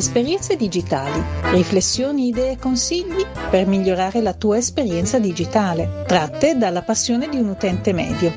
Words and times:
Esperienze 0.00 0.56
digitali, 0.56 1.22
riflessioni, 1.52 2.28
idee 2.28 2.52
e 2.52 2.56
consigli 2.56 3.22
per 3.50 3.66
migliorare 3.66 4.22
la 4.22 4.32
tua 4.32 4.56
esperienza 4.56 5.18
digitale, 5.18 6.04
tratte 6.06 6.56
dalla 6.56 6.80
passione 6.80 7.28
di 7.28 7.36
un 7.36 7.48
utente 7.48 7.92
medio. 7.92 8.32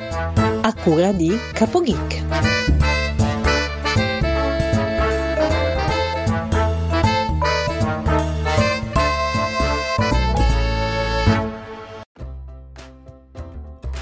A 0.60 0.73
cura 0.73 1.13
di 1.13 1.31
CapoGeek. 1.54 2.23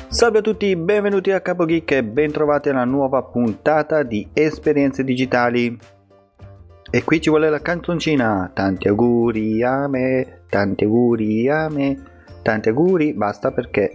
Salve 0.08 0.40
a 0.40 0.42
tutti, 0.42 0.76
benvenuti 0.76 1.30
a 1.30 1.42
CapoGeek 1.42 1.92
e 1.92 2.04
bentrovati 2.04 2.70
alla 2.70 2.86
nuova 2.86 3.22
puntata 3.22 4.02
di 4.02 4.28
Esperienze 4.34 5.04
Digitali. 5.04 6.00
E 6.94 7.06
qui 7.06 7.22
ci 7.22 7.30
vuole 7.30 7.50
la 7.50 7.62
canzoncina. 7.62 8.52
Tanti 8.54 8.90
auguri 8.90 9.64
a 9.64 9.88
me, 9.88 10.42
tanti 10.50 10.84
auguri 10.84 11.48
a 11.48 11.70
me, 11.70 11.98
tanti 12.42 12.68
auguri. 12.68 13.14
Basta 13.14 13.52
perché 13.52 13.90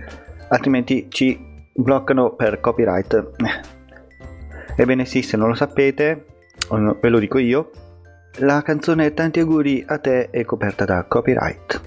altrimenti 0.49 1.07
ci 1.11 1.39
bloccano 1.75 2.35
per 2.35 2.59
copyright. 2.59 3.33
Ebbene 4.77 5.05
sì, 5.05 5.21
se 5.21 5.37
non 5.37 5.49
lo 5.49 5.55
sapete, 5.55 6.25
ve 6.71 7.09
lo 7.11 7.19
dico 7.19 7.37
io, 7.37 7.71
la 8.39 8.63
canzone 8.63 9.13
Tanti 9.13 9.41
auguri 9.41 9.85
a 9.87 9.99
te 9.99 10.31
è 10.31 10.45
coperta 10.47 10.87
da 10.87 11.05
copyright. 11.05 11.81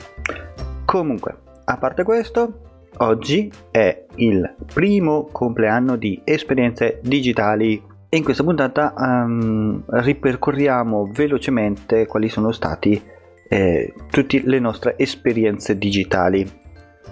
Comunque, 0.86 1.38
a 1.66 1.78
parte 1.78 2.04
questo, 2.04 2.88
oggi 2.98 3.52
è 3.72 4.06
il 4.16 4.56
primo 4.72 5.28
compleanno 5.32 5.96
di 5.96 6.22
esperienze 6.24 7.00
digitali 7.02 7.89
e 8.10 8.18
in 8.18 8.24
questa 8.24 8.44
puntata 8.44 8.94
um, 8.98 9.84
ripercorriamo 9.86 11.12
velocemente 11.14 12.08
quali 12.08 12.28
sono 12.28 12.52
stati 12.52 13.00
eh, 13.48 13.94
tutte 14.10 14.42
le 14.44 14.60
nostre 14.60 14.96
esperienze 14.98 15.78
digitali. 15.78 16.48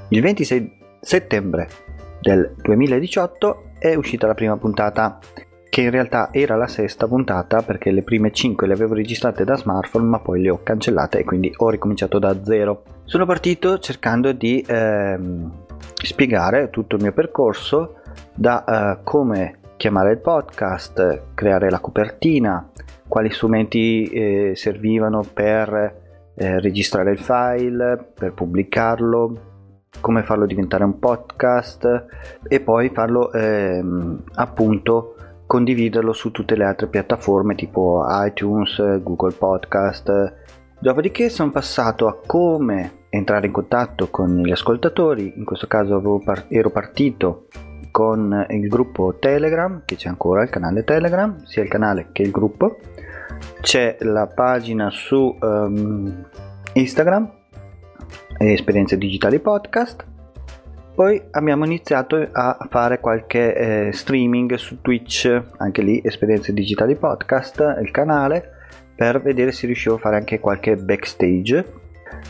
Il 0.10 0.22
26 0.22 0.78
settembre 1.00 1.70
del 2.20 2.56
2018 2.62 3.64
è 3.78 3.94
uscita 3.94 4.26
la 4.26 4.34
prima 4.34 4.58
puntata 4.58 5.20
che 5.70 5.82
in 5.82 5.92
realtà 5.92 6.30
era 6.32 6.56
la 6.56 6.68
sesta 6.68 7.08
puntata 7.08 7.62
perché 7.62 7.92
le 7.92 8.02
prime 8.02 8.32
5 8.32 8.66
le 8.66 8.74
avevo 8.74 8.96
registrate 8.96 9.44
da 9.44 9.56
smartphone 9.56 10.08
ma 10.08 10.20
poi 10.20 10.42
le 10.42 10.50
ho 10.50 10.64
cancellate 10.64 11.20
e 11.20 11.24
quindi 11.24 11.54
ho 11.58 11.70
ricominciato 11.70 12.18
da 12.18 12.44
zero. 12.44 12.84
Sono 13.04 13.28
partito 13.28 13.78
cercando 13.78 14.32
di 14.32 14.66
ehm, 14.68 15.52
spiegare 15.94 16.72
tutto 16.72 16.96
il 16.96 17.04
mio 17.04 17.14
percorso 17.14 18.02
da 18.34 18.64
eh, 18.64 19.04
come 19.04 19.60
chiamare 19.78 20.12
il 20.12 20.20
podcast, 20.20 21.34
creare 21.34 21.70
la 21.70 21.80
copertina, 21.80 22.70
quali 23.08 23.32
strumenti 23.32 24.04
eh, 24.06 24.54
servivano 24.56 25.24
per 25.32 26.06
eh, 26.36 26.60
registrare 26.60 27.12
il 27.12 27.20
file, 27.20 28.12
per 28.14 28.34
pubblicarlo, 28.34 29.56
come 30.02 30.24
farlo 30.24 30.46
diventare 30.46 30.84
un 30.84 31.00
podcast 31.00 32.06
e 32.48 32.60
poi 32.60 32.90
farlo 32.90 33.32
ehm, 33.32 34.24
appunto 34.36 35.16
condividerlo 35.46 36.12
su 36.12 36.32
tutte 36.32 36.56
le 36.56 36.66
altre 36.66 36.88
piattaforme 36.88 37.56
tipo 37.56 38.06
iTunes, 38.10 39.02
Google 39.02 39.34
Podcast. 39.34 40.34
Dopodiché 40.80 41.30
sono 41.30 41.52
passato 41.52 42.08
a 42.08 42.18
come 42.26 43.06
entrare 43.10 43.48
in 43.48 43.52
contatto 43.52 44.10
con 44.10 44.42
gli 44.44 44.52
ascoltatori, 44.52 45.34
in 45.36 45.46
questo 45.46 45.66
caso 45.66 46.22
ero 46.50 46.70
partito 46.70 47.48
con 47.98 48.46
il 48.50 48.68
gruppo 48.68 49.16
Telegram, 49.18 49.82
che 49.84 49.96
c'è 49.96 50.08
ancora 50.08 50.44
il 50.44 50.52
canale 50.52 50.84
Telegram, 50.84 51.44
sia 51.46 51.64
il 51.64 51.68
canale 51.68 52.10
che 52.12 52.22
il 52.22 52.30
gruppo. 52.30 52.78
C'è 53.60 53.98
la 54.02 54.28
pagina 54.28 54.92
su 54.92 55.36
um, 55.42 56.30
Instagram, 56.74 57.28
Esperienze 58.38 59.00
Digitali 59.00 59.40
Podcast. 59.40 60.06
Poi 60.94 61.20
abbiamo 61.32 61.66
iniziato 61.66 62.18
a 62.32 62.68
fare 62.70 63.00
qualche 63.00 63.88
eh, 63.88 63.92
streaming 63.92 64.54
su 64.54 64.80
Twitch, 64.82 65.46
anche 65.58 65.82
lì 65.82 66.00
Esperienze 66.04 66.54
Digitali 66.54 66.96
Podcast, 66.96 67.78
il 67.82 67.90
canale, 67.90 68.58
per 68.96 69.24
vedere 69.24 69.52
se 69.52 69.66
riuscivo 69.66 69.96
a 69.96 69.98
fare 69.98 70.18
anche 70.18 70.40
qualche 70.40 70.76
backstage. 70.76 71.74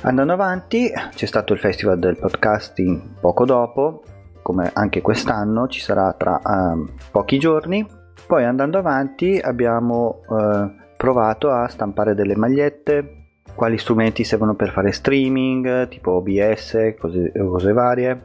Andando 0.04 0.32
avanti, 0.32 0.90
c'è 1.14 1.26
stato 1.26 1.52
il 1.52 1.60
festival 1.60 2.00
del 2.00 2.16
podcasting 2.16 3.20
poco 3.20 3.44
dopo, 3.44 4.04
come 4.48 4.72
anche 4.74 5.02
quest'anno 5.02 5.68
ci 5.68 5.82
sarà 5.82 6.14
tra 6.14 6.40
uh, 6.42 6.88
pochi 7.12 7.38
giorni. 7.38 7.86
Poi 8.26 8.46
andando 8.46 8.78
avanti 8.78 9.38
abbiamo 9.38 10.22
uh, 10.26 10.72
provato 10.96 11.52
a 11.52 11.68
stampare 11.68 12.16
delle 12.16 12.38
magliette, 12.38 13.42
quali 13.54 13.78
strumenti 13.78 14.24
servono 14.24 14.56
per 14.56 14.72
fare 14.72 14.94
streaming, 14.94 15.90
tipo 15.90 16.12
OBS, 16.12 16.96
cose, 16.98 17.34
cose 17.34 17.74
varie, 17.74 18.22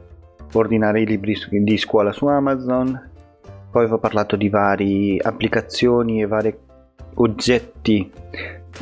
ordinare 0.53 1.01
i 1.01 1.07
libri 1.07 1.37
di 1.51 1.77
scuola 1.77 2.13
su 2.13 2.27
Amazon. 2.27 3.11
Poi 3.73 3.87
vi 3.87 3.93
ho 3.93 3.99
parlato 3.99 4.37
di 4.37 4.49
varie 4.49 5.19
applicazioni 5.21 6.23
e 6.23 6.27
vari 6.29 6.57
oggetti 7.15 8.13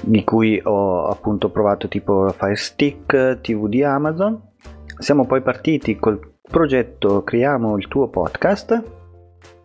di 0.03 0.25
cui 0.25 0.61
ho 0.63 1.07
appunto 1.07 1.49
provato 1.49 1.89
tipo 1.89 2.29
Fire 2.37 2.55
Stick 2.57 3.41
TV 3.41 3.67
di 3.67 3.83
Amazon. 3.83 4.39
Siamo 4.99 5.25
poi 5.25 5.41
partiti 5.41 5.97
col 5.97 6.30
progetto 6.51 7.23
Creiamo 7.23 7.79
il 7.79 7.87
tuo 7.87 8.09
podcast, 8.09 8.83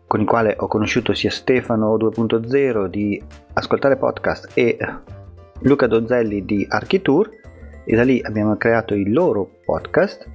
con 0.06 0.22
il 0.22 0.28
quale 0.28 0.56
ho 0.58 0.68
conosciuto 0.68 1.14
sia 1.14 1.32
Stefano 1.32 1.98
2.0 1.98 2.86
di 2.86 3.22
Ascoltare 3.54 3.98
Podcast 3.98 4.52
e 4.54 4.78
Luca 5.62 5.88
Donzelli 5.88 6.46
di 6.46 6.66
Architour 6.70 7.30
e 7.86 7.96
da 7.96 8.04
lì 8.04 8.22
abbiamo 8.22 8.56
creato 8.56 8.94
il 8.94 9.12
loro 9.12 9.50
podcast. 9.66 10.30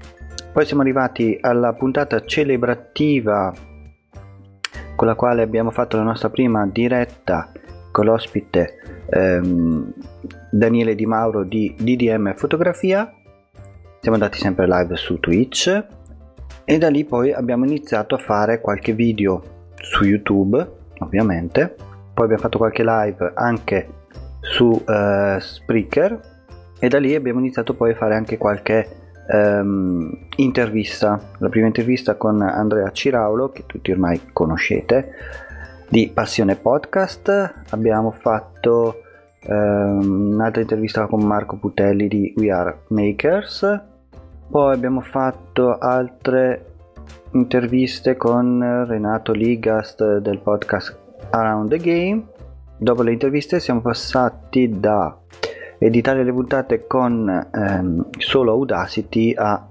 Poi 0.52 0.66
siamo 0.66 0.82
arrivati 0.82 1.38
alla 1.40 1.72
puntata 1.72 2.20
celebrativa 2.24 3.54
con 4.96 5.06
la 5.06 5.14
quale 5.14 5.42
abbiamo 5.42 5.70
fatto 5.70 5.96
la 5.96 6.02
nostra 6.02 6.30
prima 6.30 6.66
diretta 6.66 7.52
con 7.92 8.06
l'ospite 8.06 9.04
ehm, 9.08 9.92
Daniele 10.50 10.96
Di 10.96 11.06
Mauro 11.06 11.44
di 11.44 11.74
DDM 11.78 12.34
Fotografia. 12.34 13.12
Siamo 14.00 14.16
andati 14.16 14.38
sempre 14.38 14.66
live 14.66 14.96
su 14.96 15.20
Twitch 15.20 15.98
e 16.70 16.78
da 16.78 16.88
lì 16.88 17.04
poi 17.04 17.32
abbiamo 17.32 17.64
iniziato 17.64 18.14
a 18.14 18.18
fare 18.18 18.60
qualche 18.60 18.92
video 18.92 19.42
su 19.74 20.04
YouTube 20.04 20.64
ovviamente. 21.00 21.74
Poi 22.14 22.24
abbiamo 22.26 22.42
fatto 22.42 22.58
qualche 22.58 22.84
live 22.84 23.32
anche 23.34 23.88
su 24.38 24.66
uh, 24.66 25.40
Spreaker. 25.40 26.20
E 26.78 26.86
da 26.88 27.00
lì 27.00 27.16
abbiamo 27.16 27.40
iniziato 27.40 27.74
poi 27.74 27.90
a 27.90 27.96
fare 27.96 28.14
anche 28.14 28.38
qualche 28.38 28.86
um, 29.32 30.16
intervista. 30.36 31.20
La 31.38 31.48
prima 31.48 31.66
intervista 31.66 32.14
con 32.14 32.40
Andrea 32.40 32.92
Ciraulo 32.92 33.48
che 33.48 33.64
tutti 33.66 33.90
ormai 33.90 34.20
conoscete 34.32 35.14
di 35.88 36.08
Passione 36.14 36.54
Podcast. 36.54 37.52
Abbiamo 37.70 38.12
fatto 38.12 39.00
um, 39.48 40.34
un'altra 40.34 40.62
intervista 40.62 41.06
con 41.06 41.26
Marco 41.26 41.56
Putelli 41.56 42.06
di 42.06 42.32
We 42.36 42.52
Are 42.52 42.82
Makers 42.90 43.88
poi 44.50 44.74
abbiamo 44.74 45.00
fatto 45.00 45.78
altre 45.78 46.72
interviste 47.32 48.16
con 48.16 48.84
Renato 48.84 49.30
Ligast 49.32 50.18
del 50.18 50.40
podcast 50.40 50.98
Around 51.30 51.70
the 51.70 51.76
Game. 51.78 52.26
Dopo 52.76 53.02
le 53.02 53.12
interviste 53.12 53.60
siamo 53.60 53.80
passati 53.80 54.80
da 54.80 55.16
editare 55.78 56.24
le 56.24 56.32
puntate 56.32 56.84
con 56.88 57.28
ehm, 57.28 58.08
solo 58.18 58.50
Audacity 58.50 59.32
a 59.36 59.68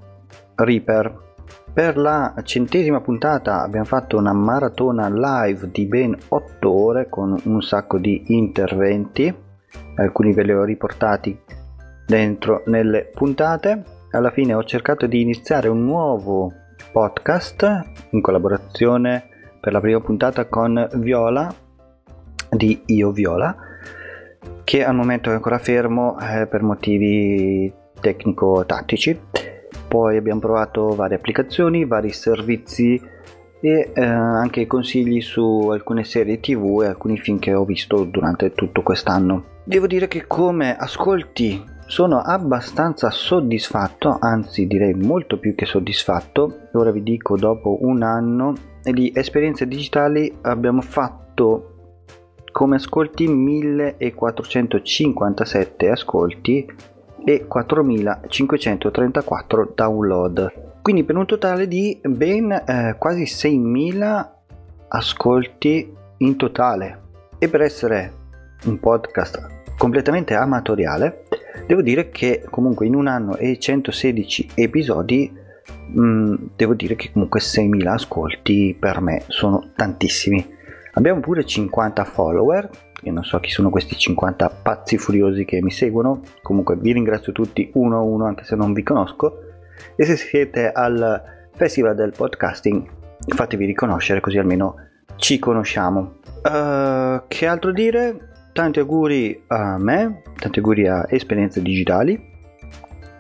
Reaper. 0.56 1.28
Per 1.74 1.98
la 1.98 2.34
centesima 2.44 3.02
puntata 3.02 3.62
abbiamo 3.62 3.86
fatto 3.86 4.16
una 4.16 4.34
maratona 4.34 5.10
live 5.10 5.70
di 5.72 5.86
ben 5.88 6.18
8 6.30 6.72
ore 6.72 7.10
con 7.10 7.38
un 7.44 7.62
sacco 7.62 7.98
di 7.98 8.24
interventi, 8.28 9.34
alcuni 9.96 10.32
ve 10.32 10.44
li 10.44 10.54
ho 10.54 10.64
riportati 10.64 11.38
dentro 12.06 12.64
nelle 12.68 13.12
puntate 13.14 13.98
alla 14.12 14.32
fine 14.32 14.54
ho 14.54 14.64
cercato 14.64 15.06
di 15.06 15.22
iniziare 15.22 15.68
un 15.68 15.84
nuovo 15.84 16.52
podcast 16.92 17.84
in 18.12 18.22
collaborazione 18.22 19.28
per 19.60 19.74
la 19.74 19.80
prima 19.80 20.00
puntata 20.00 20.46
con 20.48 20.88
Viola 20.96 21.54
di 22.50 22.82
Io 22.88 23.12
Viola 23.12 23.56
che 24.70 24.86
al 24.86 24.94
momento 24.94 25.32
è 25.32 25.34
ancora 25.34 25.58
fermo 25.58 26.18
eh, 26.20 26.46
per 26.46 26.62
motivi 26.62 27.74
tecnico-tattici. 28.00 29.20
Poi 29.88 30.16
abbiamo 30.16 30.40
provato 30.40 30.90
varie 30.94 31.18
applicazioni, 31.18 31.86
vari 31.86 32.12
servizi 32.12 33.02
e 33.60 33.92
eh, 33.92 34.04
anche 34.04 34.68
consigli 34.68 35.22
su 35.22 35.70
alcune 35.72 36.04
serie 36.04 36.40
tv 36.40 36.82
e 36.84 36.86
alcuni 36.86 37.18
film 37.18 37.40
che 37.40 37.56
ho 37.56 37.66
visto 37.66 38.04
durante 38.04 38.54
tutto 38.54 38.84
quest'anno. 38.84 39.58
Devo 39.64 39.88
dire 39.88 40.08
che 40.08 40.28
come 40.28 40.78
ascolti 40.78 41.64
sono 41.90 42.20
abbastanza 42.20 43.10
soddisfatto, 43.10 44.18
anzi 44.20 44.68
direi 44.68 44.94
molto 44.94 45.40
più 45.40 45.56
che 45.56 45.66
soddisfatto. 45.66 46.68
Ora 46.74 46.92
vi 46.92 47.02
dico, 47.02 47.36
dopo 47.36 47.80
un 47.82 48.04
anno 48.04 48.54
di 48.84 49.12
esperienze 49.14 49.68
digitali 49.68 50.32
abbiamo 50.42 50.82
fatto 50.82 51.74
come 52.52 52.76
ascolti 52.76 53.28
1457 53.28 55.90
ascolti 55.90 56.72
e 57.26 57.48
4534 57.48 59.72
download. 59.74 60.78
Quindi 60.84 61.04
per 61.04 61.18
un 61.18 61.26
totale 61.26 61.68
di 61.68 62.00
ben 62.04 62.52
eh, 62.52 62.98
quasi 63.00 63.26
6000 63.26 64.42
ascolti 64.90 65.92
in 66.18 66.38
totale. 66.38 67.02
E 67.40 67.50
per 67.50 67.62
essere 67.62 68.14
un 68.66 68.80
podcast 68.80 69.58
completamente 69.80 70.36
amatoriale, 70.36 71.24
devo 71.70 71.84
dire 71.84 72.10
che 72.10 72.44
comunque 72.50 72.88
in 72.88 72.96
un 72.96 73.06
anno 73.06 73.38
e 73.38 73.60
116 73.60 74.50
episodi, 74.56 75.32
mh, 75.94 76.02
mm, 76.02 76.36
devo 76.56 76.74
dire 76.74 76.96
che 76.96 77.12
comunque 77.12 77.40
6000 77.40 77.94
ascolti 77.94 78.76
per 78.78 79.00
me 79.02 79.22
sono 79.28 79.70
tantissimi. 79.76 80.44
Abbiamo 80.94 81.20
pure 81.20 81.46
50 81.46 82.04
follower, 82.06 82.68
e 83.04 83.12
non 83.12 83.24
so 83.24 83.40
chi 83.40 83.52
sono 83.52 83.70
questi 83.70 83.96
50 83.96 84.50
pazzi 84.64 84.98
furiosi 84.98 85.46
che 85.46 85.62
mi 85.62 85.70
seguono, 85.70 86.24
comunque 86.42 86.76
vi 86.76 86.92
ringrazio 86.92 87.34
tutti 87.34 87.70
uno 87.76 87.98
a 87.98 88.02
uno 88.02 88.26
anche 88.26 88.46
se 88.46 88.56
non 88.56 88.74
vi 88.74 88.82
conosco, 88.82 89.38
e 89.96 90.06
se 90.06 90.16
siete 90.16 90.72
al 90.72 91.22
Festival 91.52 91.94
del 91.94 92.14
Podcasting 92.18 92.84
fatevi 93.28 93.66
riconoscere 93.66 94.22
così 94.22 94.40
almeno 94.40 94.74
ci 95.18 95.38
conosciamo. 95.38 96.16
Uh, 96.44 97.22
che 97.28 97.46
altro 97.46 97.72
dire? 97.72 98.30
Tanti 98.60 98.80
auguri 98.80 99.42
a 99.48 99.78
me, 99.78 100.22
tanti 100.38 100.60
auguri 100.60 100.86
a 100.86 101.06
Esperienze 101.08 101.62
Digitali. 101.62 102.22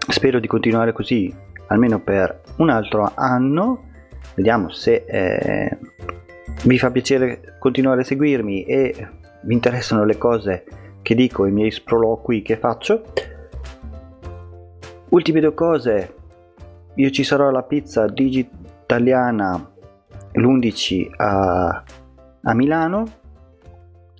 Spero 0.10 0.38
di 0.38 0.48
continuare 0.48 0.92
così 0.92 1.34
almeno 1.68 2.02
per 2.02 2.42
un 2.58 2.70
altro 2.70 3.10
anno. 3.16 3.86
Vediamo 4.36 4.70
se 4.70 5.06
eh, 5.08 5.78
vi 6.66 6.78
fa 6.78 6.92
piacere 6.92 7.56
continuare 7.58 8.02
a 8.02 8.04
seguirmi 8.04 8.66
e 8.66 9.08
vi 9.44 9.54
interessano 9.54 10.04
le 10.04 10.18
cose 10.18 10.66
che 11.02 11.16
dico, 11.16 11.46
i 11.46 11.54
miei 11.54 11.72
sproloqui 11.72 12.42
che 12.42 12.58
faccio. 12.58 13.04
Ultime 15.08 15.40
due 15.40 15.54
cose, 15.54 16.16
io 16.96 17.10
ci 17.12 17.24
sarò 17.24 17.48
alla 17.48 17.64
pizza 17.64 18.08
digitaliana 18.08 19.72
l'11 20.34 21.08
a, 21.16 21.84
a 22.42 22.54
Milano 22.54 23.20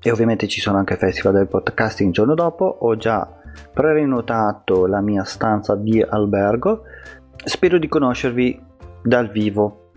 e 0.02 0.12
ovviamente 0.12 0.48
ci 0.48 0.62
sono 0.62 0.78
anche 0.78 0.96
festival 0.96 1.34
del 1.34 1.48
podcasting 1.48 2.10
il 2.10 2.16
giorno 2.16 2.36
dopo. 2.36 2.66
Ho 2.66 2.96
già 2.96 3.28
prenotato 3.74 4.88
la 4.88 5.02
mia 5.02 5.24
stanza 5.24 5.76
di 5.76 6.02
albergo. 6.02 6.84
Spero 7.44 7.78
di 7.78 7.88
conoscervi 7.88 8.60
dal 9.04 9.30
vivo. 9.30 9.92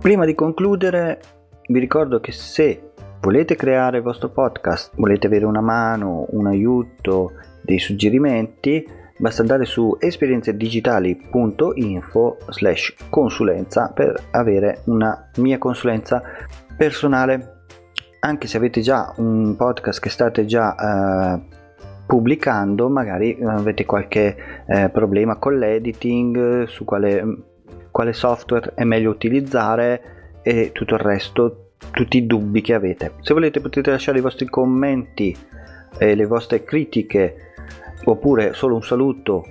Prima 0.00 0.24
di 0.24 0.34
concludere 0.34 1.20
vi 1.68 1.78
ricordo 1.78 2.20
che 2.20 2.32
se 2.32 2.90
volete 3.20 3.56
creare 3.56 3.98
il 3.98 4.02
vostro 4.02 4.28
podcast 4.28 4.92
volete 4.96 5.26
avere 5.26 5.46
una 5.46 5.60
mano 5.60 6.26
un 6.30 6.46
aiuto 6.46 7.32
dei 7.62 7.80
suggerimenti 7.80 8.86
basta 9.18 9.40
andare 9.40 9.64
su 9.64 9.96
esperienzedigitali.info 9.98 12.36
slash 12.50 12.94
consulenza 13.08 13.90
per 13.92 14.14
avere 14.30 14.82
una 14.84 15.30
mia 15.36 15.58
consulenza 15.58 16.22
personale 16.76 17.55
anche 18.26 18.48
se 18.48 18.56
avete 18.56 18.80
già 18.80 19.12
un 19.16 19.54
podcast 19.56 20.00
che 20.00 20.10
state 20.10 20.44
già 20.46 20.74
eh, 20.74 21.40
pubblicando, 22.06 22.88
magari 22.88 23.38
avete 23.42 23.84
qualche 23.84 24.36
eh, 24.66 24.88
problema 24.90 25.36
con 25.36 25.56
l'editing, 25.56 26.64
su 26.64 26.84
quale, 26.84 27.24
quale 27.90 28.12
software 28.12 28.72
è 28.74 28.84
meglio 28.84 29.10
utilizzare 29.10 30.40
e 30.42 30.70
tutto 30.72 30.94
il 30.94 31.00
resto, 31.00 31.70
tutti 31.92 32.18
i 32.18 32.26
dubbi 32.26 32.60
che 32.60 32.74
avete. 32.74 33.12
Se 33.20 33.32
volete 33.32 33.60
potete 33.60 33.90
lasciare 33.90 34.18
i 34.18 34.22
vostri 34.22 34.46
commenti 34.46 35.36
e 35.98 36.14
le 36.14 36.26
vostre 36.26 36.64
critiche 36.64 37.52
oppure 38.04 38.52
solo 38.54 38.74
un 38.74 38.82
saluto 38.82 39.44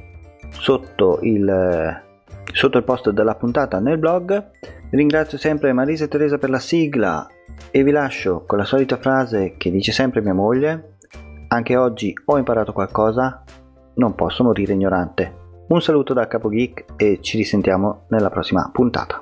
sotto 0.49 1.19
il, 1.21 2.03
sotto 2.53 2.77
il 2.77 2.83
post 2.83 3.09
della 3.09 3.35
puntata 3.35 3.79
nel 3.79 3.97
blog. 3.97 4.51
Ringrazio 4.91 5.37
sempre 5.37 5.73
Marisa 5.73 6.05
e 6.05 6.07
Teresa 6.07 6.37
per 6.37 6.49
la 6.49 6.59
sigla 6.59 7.27
e 7.71 7.83
vi 7.83 7.91
lascio 7.91 8.43
con 8.45 8.57
la 8.57 8.65
solita 8.65 8.97
frase 8.97 9.55
che 9.57 9.71
dice 9.71 9.91
sempre 9.91 10.21
mia 10.21 10.33
moglie, 10.33 10.97
anche 11.47 11.75
oggi 11.75 12.13
ho 12.25 12.37
imparato 12.37 12.73
qualcosa, 12.73 13.43
non 13.95 14.15
posso 14.15 14.43
morire 14.43 14.73
ignorante. 14.73 15.43
Un 15.67 15.81
saluto 15.81 16.13
da 16.13 16.27
Capo 16.27 16.49
Geek 16.49 16.85
e 16.95 17.19
ci 17.21 17.37
risentiamo 17.37 18.05
nella 18.09 18.29
prossima 18.29 18.69
puntata. 18.71 19.21